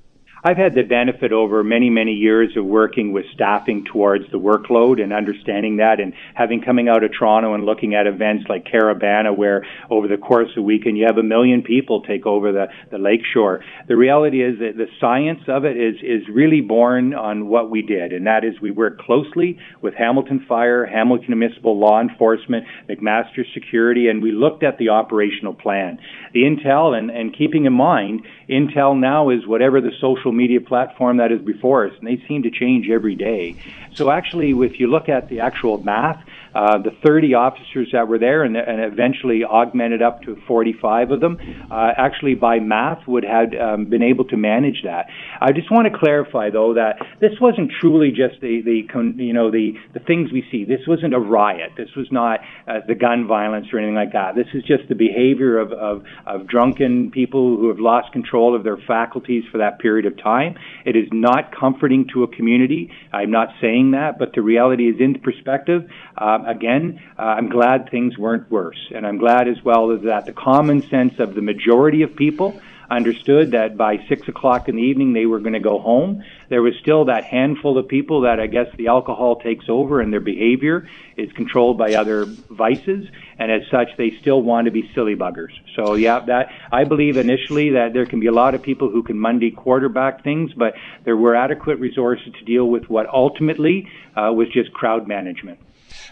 I've 0.47 0.55
had 0.55 0.75
the 0.75 0.83
benefit 0.83 1.33
over 1.33 1.61
many, 1.61 1.89
many 1.89 2.13
years 2.13 2.55
of 2.55 2.63
working 2.63 3.11
with 3.11 3.25
staffing 3.33 3.83
towards 3.83 4.31
the 4.31 4.39
workload 4.39 5.03
and 5.03 5.11
understanding 5.11 5.75
that 5.77 5.99
and 5.99 6.13
having 6.35 6.61
coming 6.61 6.87
out 6.87 7.03
of 7.03 7.11
Toronto 7.11 7.53
and 7.53 7.65
looking 7.65 7.95
at 7.95 8.07
events 8.07 8.45
like 8.47 8.63
Caribana 8.63 9.35
where 9.35 9.67
over 9.89 10.07
the 10.07 10.15
course 10.15 10.47
of 10.55 10.59
a 10.59 10.61
weekend 10.61 10.97
you 10.97 11.05
have 11.05 11.17
a 11.17 11.23
million 11.23 11.63
people 11.63 12.01
take 12.01 12.25
over 12.25 12.53
the, 12.53 12.67
the 12.91 12.97
lakeshore. 12.97 13.61
The 13.89 13.97
reality 13.97 14.41
is 14.41 14.57
that 14.59 14.77
the 14.77 14.87
science 15.01 15.41
of 15.49 15.65
it 15.65 15.75
is, 15.75 15.95
is 16.01 16.29
really 16.33 16.61
born 16.61 17.13
on 17.13 17.49
what 17.49 17.69
we 17.69 17.81
did 17.81 18.13
and 18.13 18.25
that 18.25 18.45
is 18.45 18.53
we 18.61 18.71
worked 18.71 19.01
closely 19.01 19.59
with 19.81 19.95
Hamilton 19.95 20.45
Fire, 20.47 20.85
Hamilton 20.85 21.37
Municipal 21.37 21.77
Law 21.77 21.99
Enforcement, 21.99 22.63
McMaster 22.89 23.43
Security 23.53 24.07
and 24.07 24.23
we 24.23 24.31
looked 24.31 24.63
at 24.63 24.77
the 24.77 24.87
operational 24.87 25.53
plan. 25.53 25.99
The 26.31 26.43
intel 26.43 26.97
and, 26.97 27.11
and 27.11 27.37
keeping 27.37 27.65
in 27.65 27.73
mind, 27.73 28.21
intel 28.49 28.97
now 28.97 29.29
is 29.29 29.45
whatever 29.45 29.81
the 29.81 29.91
social 29.99 30.31
media 30.37 30.61
platform 30.61 31.17
that 31.17 31.31
is 31.31 31.41
before 31.41 31.87
us, 31.87 31.93
and 31.97 32.07
they 32.07 32.23
seem 32.27 32.43
to 32.43 32.51
change 32.51 32.89
every 32.89 33.15
day. 33.15 33.55
So 33.93 34.09
actually, 34.11 34.51
if 34.51 34.79
you 34.79 34.87
look 34.87 35.09
at 35.09 35.27
the 35.27 35.39
actual 35.39 35.83
math, 35.83 36.23
uh, 36.57 36.81
the 36.81 36.89
30 37.05 37.35
officers 37.35 37.89
that 37.93 38.07
were 38.07 38.17
there 38.17 38.41
and, 38.43 38.57
and, 38.57 38.81
eventually 38.81 39.43
augmented 39.43 40.01
up 40.01 40.23
to 40.23 40.35
45 40.47 41.11
of 41.11 41.19
them, 41.19 41.37
uh, 41.69 41.89
actually 41.95 42.33
by 42.33 42.57
math 42.59 43.07
would 43.07 43.23
have 43.23 43.49
um, 43.53 43.85
been 43.85 44.01
able 44.01 44.25
to 44.25 44.35
manage 44.37 44.81
that. 44.83 45.05
I 45.39 45.51
just 45.51 45.69
want 45.69 45.91
to 45.91 45.95
clarify 45.95 46.49
though 46.49 46.73
that 46.73 46.97
this 47.21 47.33
wasn't 47.39 47.71
truly 47.79 48.09
just 48.09 48.41
the, 48.41 48.61
the 48.65 49.21
you 49.21 49.33
know 49.33 49.51
the, 49.51 49.73
the 49.93 49.99
things 49.99 50.31
we 50.31 50.43
see. 50.51 50.65
This 50.65 50.81
wasn't 50.87 51.13
a 51.13 51.19
riot. 51.19 51.73
This 51.77 51.89
was 51.95 52.07
not 52.09 52.39
uh, 52.67 52.79
the 52.87 52.95
gun 52.95 53.27
violence 53.27 53.67
or 53.71 53.77
anything 53.77 53.95
like 53.95 54.13
that. 54.13 54.33
This 54.33 54.47
is 54.55 54.63
just 54.63 54.89
the 54.89 54.95
behavior 54.95 55.59
of, 55.59 55.71
of, 55.73 56.03
of 56.25 56.47
drunken 56.47 57.11
people 57.11 57.57
who 57.57 57.67
have 57.67 57.79
lost 57.79 58.11
control 58.13 58.55
of 58.55 58.63
their 58.63 58.77
faculties 58.87 59.43
for 59.51 59.59
that 59.59 59.77
period 59.77 60.07
of 60.07 60.17
time. 60.17 60.55
It 60.85 60.95
is 60.95 61.05
not 61.11 61.53
comforting 61.53 62.07
to 62.13 62.23
a 62.23 62.27
community. 62.27 62.89
I'm 63.13 63.29
not 63.29 63.49
saying 63.61 63.91
that, 63.91 64.17
but 64.17 64.33
the 64.33 64.41
reality 64.41 64.89
is 64.89 64.95
in 64.99 65.19
perspective. 65.21 65.83
Um, 66.17 66.46
again, 66.47 67.01
uh, 67.19 67.21
I'm 67.21 67.49
glad 67.49 67.89
things 67.89 68.17
weren't 68.17 68.49
worse. 68.49 68.91
And 68.95 69.05
I'm 69.05 69.17
glad 69.17 69.47
as 69.47 69.63
well 69.63 69.97
that 69.97 70.25
the 70.25 70.33
common 70.33 70.81
sense 70.89 71.19
of 71.19 71.35
the 71.35 71.41
majority 71.41 72.01
of 72.01 72.15
people 72.15 72.59
understood 72.89 73.51
that 73.51 73.75
by 73.75 73.97
six 74.07 74.27
o'clock 74.27 74.69
in 74.69 74.75
the 74.75 74.81
evening 74.81 75.13
they 75.13 75.25
were 75.25 75.39
going 75.39 75.53
to 75.53 75.59
go 75.59 75.79
home. 75.79 76.23
There 76.49 76.61
was 76.61 76.73
still 76.81 77.05
that 77.05 77.25
handful 77.25 77.77
of 77.77 77.87
people 77.87 78.21
that 78.21 78.39
I 78.39 78.47
guess 78.47 78.67
the 78.77 78.87
alcohol 78.87 79.37
takes 79.37 79.65
over 79.67 79.99
and 79.99 80.11
their 80.11 80.21
behavior 80.21 80.87
is 81.17 81.31
controlled 81.33 81.77
by 81.77 81.95
other 81.95 82.25
vices, 82.25 83.07
and 83.37 83.51
as 83.51 83.63
such 83.69 83.89
they 83.97 84.11
still 84.21 84.41
want 84.41 84.65
to 84.65 84.71
be 84.71 84.89
silly 84.95 85.15
buggers. 85.15 85.51
So 85.75 85.95
yeah, 85.95 86.19
that 86.27 86.49
I 86.71 86.85
believe 86.85 87.17
initially 87.17 87.71
that 87.71 87.91
there 87.93 88.05
can 88.05 88.19
be 88.19 88.27
a 88.27 88.31
lot 88.31 88.55
of 88.55 88.61
people 88.61 88.89
who 88.89 89.03
can 89.03 89.19
Monday 89.19 89.51
quarterback 89.51 90.23
things, 90.23 90.53
but 90.53 90.73
there 91.03 91.17
were 91.17 91.35
adequate 91.35 91.79
resources 91.79 92.31
to 92.39 92.45
deal 92.45 92.65
with 92.65 92.89
what 92.89 93.07
ultimately 93.09 93.89
uh, 94.15 94.31
was 94.31 94.47
just 94.49 94.71
crowd 94.71 95.07
management. 95.07 95.59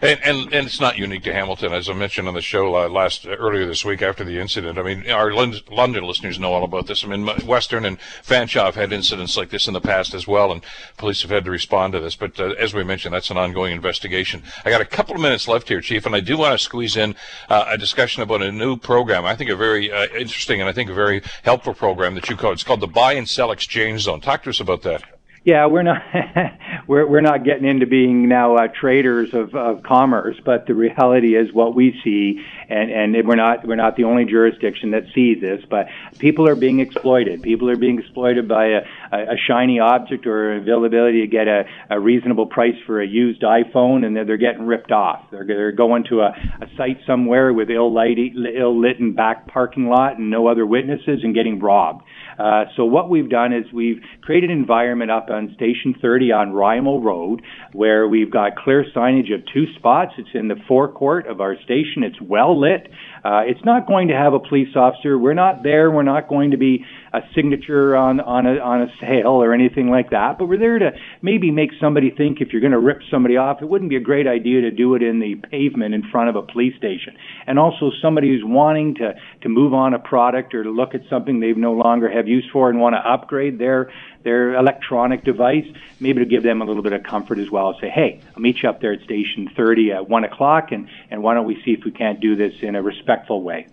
And, 0.01 0.19
and, 0.23 0.53
and 0.53 0.67
it's 0.67 0.81
not 0.81 0.97
unique 0.97 1.23
to 1.23 1.33
Hamilton, 1.33 1.71
as 1.71 1.89
I 1.89 1.93
mentioned 1.93 2.27
on 2.27 2.33
the 2.33 2.41
show 2.41 2.75
uh, 2.75 2.89
last 2.89 3.25
earlier 3.25 3.65
this 3.65 3.85
week 3.85 4.01
after 4.01 4.23
the 4.23 4.39
incident. 4.39 4.77
I 4.77 4.83
mean, 4.83 5.09
our 5.09 5.33
London 5.33 6.03
listeners 6.03 6.37
know 6.37 6.53
all 6.53 6.63
about 6.63 6.87
this. 6.87 7.03
I 7.03 7.07
mean, 7.07 7.25
Western 7.45 7.85
and 7.85 7.97
Fanshawe 8.23 8.65
have 8.65 8.75
had 8.75 8.91
incidents 8.91 9.37
like 9.37 9.49
this 9.49 9.67
in 9.67 9.73
the 9.73 9.81
past 9.81 10.13
as 10.13 10.27
well, 10.27 10.51
and 10.51 10.61
police 10.97 11.21
have 11.21 11.31
had 11.31 11.45
to 11.45 11.51
respond 11.51 11.93
to 11.93 11.99
this. 11.99 12.15
But 12.15 12.39
uh, 12.39 12.53
as 12.59 12.73
we 12.73 12.83
mentioned, 12.83 13.13
that's 13.13 13.29
an 13.29 13.37
ongoing 13.37 13.73
investigation. 13.73 14.43
I 14.65 14.69
got 14.69 14.81
a 14.81 14.85
couple 14.85 15.15
of 15.15 15.21
minutes 15.21 15.47
left 15.47 15.69
here, 15.69 15.81
Chief, 15.81 16.05
and 16.05 16.15
I 16.15 16.19
do 16.19 16.37
want 16.37 16.51
to 16.51 16.63
squeeze 16.63 16.97
in 16.97 17.15
uh, 17.49 17.65
a 17.69 17.77
discussion 17.77 18.21
about 18.21 18.41
a 18.41 18.51
new 18.51 18.77
program. 18.77 19.25
I 19.25 19.35
think 19.35 19.49
a 19.49 19.55
very 19.55 19.91
uh, 19.91 20.07
interesting 20.17 20.59
and 20.59 20.69
I 20.69 20.73
think 20.73 20.89
a 20.89 20.93
very 20.93 21.21
helpful 21.43 21.73
program 21.73 22.15
that 22.15 22.29
you 22.29 22.35
call. 22.35 22.51
It's 22.51 22.63
called 22.63 22.81
the 22.81 22.87
Buy 22.87 23.13
and 23.13 23.27
Sell 23.27 23.51
Exchange 23.51 24.01
Zone. 24.01 24.19
Talk 24.21 24.43
to 24.43 24.49
us 24.49 24.59
about 24.59 24.81
that. 24.83 25.14
Yeah, 25.45 25.67
we're 25.67 25.83
not 25.83 26.01
we're 26.87 27.07
we're 27.07 27.21
not 27.21 27.43
getting 27.43 27.65
into 27.65 27.85
being 27.85 28.27
now 28.27 28.55
uh, 28.55 28.67
traders 28.67 29.29
of, 29.31 29.53
of 29.53 29.83
commerce, 29.83 30.37
but 30.43 30.65
the 30.65 30.73
reality 30.73 31.35
is 31.35 31.53
what 31.53 31.75
we 31.75 31.93
see, 32.03 32.43
and 32.67 32.89
and 32.89 33.27
we're 33.27 33.35
not 33.35 33.63
we're 33.63 33.75
not 33.75 33.95
the 33.95 34.05
only 34.05 34.25
jurisdiction 34.25 34.89
that 34.91 35.03
sees 35.13 35.39
this, 35.41 35.61
but 35.69 35.85
people 36.17 36.47
are 36.49 36.55
being 36.55 36.79
exploited. 36.79 37.43
People 37.43 37.69
are 37.69 37.75
being 37.75 37.99
exploited 37.99 38.47
by 38.47 38.69
a, 38.69 38.81
a, 39.11 39.35
shiny 39.47 39.79
object 39.79 40.25
or 40.25 40.55
availability 40.55 41.21
to 41.21 41.27
get 41.27 41.47
a, 41.47 41.65
a 41.91 41.99
reasonable 41.99 42.47
price 42.47 42.75
for 42.87 42.99
a 42.99 43.07
used 43.07 43.43
iPhone, 43.43 44.03
and 44.03 44.15
they're, 44.15 44.25
they're 44.25 44.37
getting 44.37 44.65
ripped 44.65 44.91
off. 44.91 45.29
They're 45.29 45.45
they're 45.45 45.71
going 45.71 46.05
to 46.05 46.21
a, 46.21 46.29
a 46.61 46.75
site 46.75 46.97
somewhere 47.05 47.53
with 47.53 47.69
ill 47.69 47.93
light 47.93 48.17
ill 48.17 48.81
lit 48.81 48.99
and 48.99 49.15
back 49.15 49.45
parking 49.45 49.89
lot 49.89 50.17
and 50.17 50.31
no 50.31 50.47
other 50.47 50.65
witnesses 50.65 51.19
and 51.21 51.35
getting 51.35 51.59
robbed. 51.59 52.03
Uh, 52.39 52.65
so 52.75 52.83
what 52.83 53.11
we've 53.11 53.29
done 53.29 53.53
is 53.53 53.71
we've 53.71 54.01
created 54.21 54.49
an 54.49 54.57
environment 54.57 55.11
up 55.11 55.29
on 55.35 55.53
Station 55.55 55.93
30 56.01 56.31
on 56.31 56.51
Rymal 56.53 57.03
Road 57.03 57.41
where 57.73 58.07
we've 58.07 58.31
got 58.31 58.55
clear 58.55 58.85
signage 58.95 59.33
of 59.33 59.41
two 59.53 59.65
spots. 59.77 60.13
It's 60.17 60.29
in 60.33 60.47
the 60.47 60.55
forecourt 60.67 61.27
of 61.27 61.41
our 61.41 61.55
station. 61.63 62.03
It's 62.03 62.19
well 62.21 62.59
lit. 62.59 62.87
Uh, 63.23 63.41
it's 63.45 63.63
not 63.65 63.87
going 63.87 64.07
to 64.07 64.13
have 64.13 64.33
a 64.33 64.39
police 64.39 64.75
officer. 64.75 65.17
We're 65.17 65.33
not 65.33 65.63
there. 65.63 65.91
We're 65.91 66.03
not 66.03 66.29
going 66.29 66.51
to 66.51 66.57
be 66.57 66.85
a 67.13 67.19
signature 67.35 67.95
on 67.95 68.19
on 68.19 68.45
a 68.45 68.59
on 68.59 68.81
a 68.83 68.87
sale 68.99 69.41
or 69.41 69.53
anything 69.53 69.89
like 69.89 70.11
that. 70.11 70.37
But 70.37 70.45
we're 70.45 70.59
there 70.59 70.79
to 70.79 70.91
maybe 71.21 71.51
make 71.51 71.71
somebody 71.79 72.11
think 72.11 72.39
if 72.39 72.49
you're 72.51 72.61
going 72.61 72.71
to 72.71 72.79
rip 72.79 72.99
somebody 73.11 73.37
off, 73.37 73.61
it 73.61 73.65
wouldn't 73.65 73.89
be 73.89 73.95
a 73.95 74.01
great 74.01 74.27
idea 74.27 74.61
to 74.61 74.71
do 74.71 74.95
it 74.95 75.03
in 75.03 75.19
the 75.19 75.35
pavement 75.49 75.93
in 75.93 76.03
front 76.11 76.29
of 76.29 76.35
a 76.35 76.41
police 76.43 76.75
station. 76.77 77.15
And 77.47 77.59
also 77.59 77.91
somebody 78.01 78.29
who's 78.29 78.43
wanting 78.43 78.95
to 78.95 79.13
to 79.41 79.49
move 79.49 79.73
on 79.73 79.93
a 79.93 79.99
product 79.99 80.53
or 80.53 80.63
to 80.63 80.69
look 80.69 80.93
at 80.93 81.01
something 81.09 81.39
they 81.39 81.53
no 81.53 81.73
longer 81.73 82.09
have 82.09 82.27
use 82.27 82.47
for 82.53 82.69
and 82.69 82.79
want 82.79 82.95
to 82.95 82.99
upgrade 82.99 83.59
their 83.59 83.91
their 84.25 84.55
electronic 84.55 85.23
device, 85.23 85.65
maybe 86.01 86.19
to 86.19 86.25
give 86.25 86.43
them 86.43 86.61
a 86.61 86.65
little 86.65 86.83
bit 86.83 86.91
of 86.91 87.03
comfort 87.03 87.39
as 87.39 87.49
well. 87.49 87.77
Say, 87.79 87.89
hey, 87.89 88.19
I'll 88.35 88.41
meet 88.41 88.61
you 88.61 88.67
up 88.67 88.81
there 88.81 88.91
at 88.91 89.01
station 89.03 89.49
30 89.55 89.93
at 89.93 90.09
one 90.09 90.25
o'clock, 90.25 90.73
and 90.73 90.89
and 91.09 91.23
why 91.23 91.33
don't 91.35 91.45
we 91.45 91.61
see 91.63 91.71
if 91.71 91.85
we 91.85 91.91
can't 91.91 92.19
do 92.19 92.35
this 92.35 92.55
in 92.61 92.75
a 92.75 92.81
respectful 92.81 93.41
way. 93.41 93.67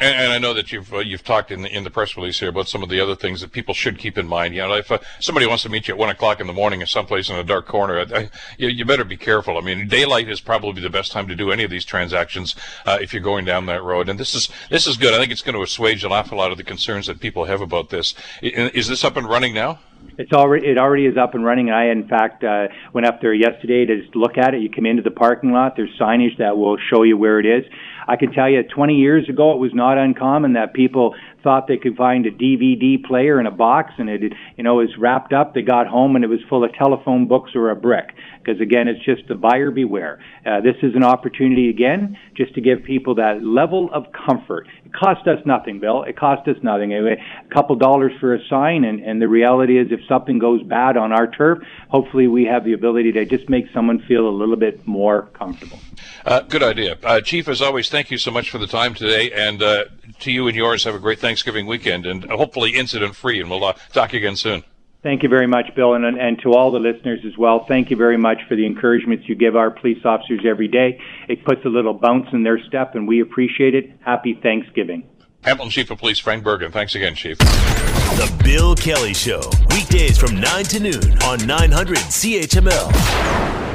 And, 0.00 0.14
and, 0.14 0.32
I 0.32 0.38
know 0.38 0.54
that 0.54 0.72
you've 0.72 0.92
uh, 0.92 0.98
you've 0.98 1.22
talked 1.22 1.52
in 1.52 1.62
the 1.62 1.74
in 1.74 1.84
the 1.84 1.90
press 1.90 2.16
release 2.16 2.40
here 2.40 2.48
about 2.48 2.68
some 2.68 2.82
of 2.82 2.88
the 2.88 3.00
other 3.00 3.14
things 3.14 3.40
that 3.42 3.52
people 3.52 3.74
should 3.74 3.98
keep 3.98 4.18
in 4.18 4.26
mind. 4.26 4.54
You 4.54 4.62
know, 4.62 4.74
if 4.74 4.90
uh, 4.90 4.98
somebody 5.20 5.46
wants 5.46 5.62
to 5.62 5.68
meet 5.68 5.86
you 5.86 5.94
at 5.94 5.98
one 5.98 6.10
o'clock 6.10 6.40
in 6.40 6.48
the 6.48 6.52
morning 6.52 6.80
in 6.80 6.86
someplace 6.86 7.30
in 7.30 7.36
a 7.36 7.44
dark 7.44 7.66
corner, 7.66 8.04
I, 8.12 8.28
you, 8.58 8.68
you, 8.68 8.84
better 8.84 9.04
be 9.04 9.16
careful. 9.16 9.56
I 9.56 9.60
mean, 9.60 9.86
daylight 9.86 10.28
is 10.28 10.40
probably 10.40 10.82
the 10.82 10.90
best 10.90 11.12
time 11.12 11.28
to 11.28 11.36
do 11.36 11.52
any 11.52 11.62
of 11.62 11.70
these 11.70 11.84
transactions 11.84 12.56
uh, 12.86 12.98
if 13.00 13.12
you're 13.12 13.22
going 13.22 13.44
down 13.44 13.66
that 13.66 13.84
road. 13.84 14.08
And 14.08 14.18
this 14.18 14.34
is 14.34 14.48
this 14.68 14.88
is 14.88 14.96
good. 14.96 15.14
I 15.14 15.18
think 15.18 15.30
it's 15.30 15.42
going 15.42 15.54
to 15.54 15.62
assuage 15.62 16.04
an 16.04 16.10
awful 16.10 16.38
lot 16.38 16.50
of 16.50 16.56
the 16.56 16.64
concerns 16.64 17.06
that 17.06 17.20
people 17.20 17.44
have 17.44 17.60
about 17.60 17.90
this. 17.90 18.14
Is 18.42 18.88
this 18.88 19.04
up 19.04 19.16
and 19.16 19.28
running 19.28 19.54
now? 19.54 19.78
It's 20.18 20.32
already 20.32 20.66
it 20.66 20.78
already 20.78 21.06
is 21.06 21.16
up 21.16 21.34
and 21.34 21.44
running. 21.44 21.70
I 21.70 21.90
in 21.90 22.06
fact 22.08 22.44
uh, 22.44 22.68
went 22.92 23.06
up 23.06 23.20
there 23.20 23.34
yesterday 23.34 23.84
to 23.84 24.02
just 24.02 24.14
look 24.14 24.38
at 24.38 24.54
it. 24.54 24.60
You 24.60 24.70
come 24.70 24.86
into 24.86 25.02
the 25.02 25.10
parking 25.10 25.52
lot. 25.52 25.76
There's 25.76 25.90
signage 25.98 26.38
that 26.38 26.56
will 26.56 26.76
show 26.90 27.02
you 27.02 27.16
where 27.16 27.40
it 27.40 27.46
is. 27.46 27.64
I 28.06 28.16
can 28.16 28.32
tell 28.32 28.48
you, 28.48 28.62
20 28.62 28.94
years 28.94 29.28
ago, 29.28 29.52
it 29.52 29.58
was 29.58 29.72
not 29.74 29.98
uncommon 29.98 30.54
that 30.54 30.74
people 30.74 31.14
thought 31.42 31.68
they 31.68 31.76
could 31.76 31.96
find 31.96 32.26
a 32.26 32.30
DVD 32.30 33.02
player 33.04 33.38
in 33.38 33.46
a 33.46 33.50
box 33.50 33.92
and 33.98 34.08
it, 34.08 34.32
you 34.56 34.64
know, 34.64 34.76
was 34.76 34.96
wrapped 34.98 35.32
up. 35.32 35.54
They 35.54 35.62
got 35.62 35.86
home 35.86 36.16
and 36.16 36.24
it 36.24 36.28
was 36.28 36.40
full 36.48 36.64
of 36.64 36.72
telephone 36.74 37.28
books 37.28 37.52
or 37.54 37.70
a 37.70 37.76
brick. 37.76 38.14
Because 38.42 38.60
again, 38.60 38.88
it's 38.88 39.04
just 39.04 39.28
the 39.28 39.34
buyer 39.34 39.70
beware. 39.70 40.20
Uh, 40.44 40.60
this 40.60 40.76
is 40.82 40.94
an 40.94 41.04
opportunity 41.04 41.70
again, 41.70 42.16
just 42.36 42.54
to 42.54 42.60
give 42.60 42.82
people 42.84 43.14
that 43.16 43.42
level 43.42 43.90
of 43.92 44.06
comfort. 44.12 44.66
Cost 44.94 45.26
us 45.26 45.44
nothing, 45.44 45.80
Bill. 45.80 46.04
It 46.04 46.16
cost 46.16 46.46
us 46.48 46.56
nothing. 46.62 46.92
A 46.92 47.16
couple 47.52 47.74
dollars 47.74 48.12
for 48.20 48.32
a 48.32 48.38
sign, 48.48 48.84
and, 48.84 49.00
and 49.00 49.20
the 49.20 49.26
reality 49.26 49.76
is, 49.76 49.88
if 49.90 50.00
something 50.08 50.38
goes 50.38 50.62
bad 50.62 50.96
on 50.96 51.12
our 51.12 51.26
turf, 51.26 51.58
hopefully 51.88 52.28
we 52.28 52.44
have 52.44 52.64
the 52.64 52.74
ability 52.74 53.10
to 53.12 53.24
just 53.24 53.48
make 53.48 53.66
someone 53.74 53.98
feel 54.06 54.28
a 54.28 54.30
little 54.30 54.56
bit 54.56 54.86
more 54.86 55.22
comfortable. 55.34 55.80
Uh, 56.24 56.40
good 56.42 56.62
idea, 56.62 56.96
uh, 57.02 57.20
Chief. 57.20 57.48
As 57.48 57.60
always, 57.60 57.88
thank 57.88 58.12
you 58.12 58.18
so 58.18 58.30
much 58.30 58.50
for 58.50 58.58
the 58.58 58.68
time 58.68 58.94
today, 58.94 59.32
and 59.32 59.62
uh, 59.62 59.84
to 60.20 60.30
you 60.30 60.46
and 60.46 60.56
yours, 60.56 60.84
have 60.84 60.94
a 60.94 61.00
great 61.00 61.18
Thanksgiving 61.18 61.66
weekend, 61.66 62.06
and 62.06 62.24
hopefully 62.24 62.70
incident 62.74 63.16
free. 63.16 63.40
And 63.40 63.50
we'll 63.50 63.64
uh, 63.64 63.72
talk 63.92 64.12
again 64.12 64.36
soon. 64.36 64.62
Thank 65.04 65.22
you 65.22 65.28
very 65.28 65.46
much, 65.46 65.66
Bill, 65.76 65.92
and, 65.92 66.04
and 66.06 66.40
to 66.40 66.54
all 66.54 66.70
the 66.70 66.78
listeners 66.78 67.20
as 67.26 67.36
well. 67.36 67.66
Thank 67.68 67.90
you 67.90 67.96
very 67.96 68.16
much 68.16 68.38
for 68.48 68.56
the 68.56 68.64
encouragements 68.64 69.28
you 69.28 69.34
give 69.34 69.54
our 69.54 69.70
police 69.70 70.02
officers 70.02 70.40
every 70.48 70.66
day. 70.66 70.98
It 71.28 71.44
puts 71.44 71.62
a 71.66 71.68
little 71.68 71.92
bounce 71.92 72.28
in 72.32 72.42
their 72.42 72.58
step, 72.64 72.94
and 72.94 73.06
we 73.06 73.20
appreciate 73.20 73.74
it. 73.74 73.90
Happy 74.00 74.32
Thanksgiving. 74.42 75.06
Hamilton 75.44 75.70
Chief 75.70 75.90
of 75.90 75.98
Police 75.98 76.18
Frank 76.18 76.42
Bergen. 76.42 76.72
Thanks 76.72 76.94
again, 76.94 77.14
Chief. 77.14 77.36
The 77.36 78.34
Bill 78.42 78.74
Kelly 78.74 79.12
Show, 79.12 79.42
weekdays 79.68 80.16
from 80.16 80.40
9 80.40 80.64
to 80.64 80.80
noon 80.80 81.22
on 81.22 81.46
900 81.46 81.98
CHML. 81.98 83.73